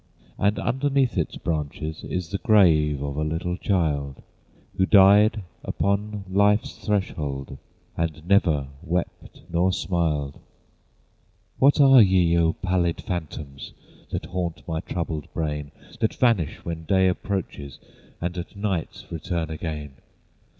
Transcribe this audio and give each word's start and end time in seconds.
And 0.39 0.57
underneath 0.57 1.15
its 1.15 1.35
branches 1.37 2.03
Is 2.03 2.31
the 2.31 2.39
grave 2.39 3.03
of 3.03 3.17
a 3.17 3.23
little 3.23 3.55
child, 3.55 4.23
Who 4.77 4.87
died 4.87 5.43
upon 5.63 6.23
life's 6.27 6.83
threshold, 6.83 7.59
And 7.95 8.27
never 8.27 8.69
wept 8.81 9.43
nor 9.47 9.71
smiled. 9.71 10.39
What 11.59 11.79
are 11.79 12.01
ye, 12.01 12.35
O 12.35 12.53
pallid 12.53 12.99
phantoms! 13.01 13.73
That 14.09 14.25
haunt 14.25 14.63
my 14.67 14.79
troubled 14.79 15.31
brain? 15.35 15.69
That 15.99 16.15
vanish 16.15 16.65
when 16.65 16.85
day 16.85 17.07
approaches, 17.07 17.77
And 18.19 18.35
at 18.39 18.55
night 18.55 19.05
return 19.11 19.51
again? 19.51 19.97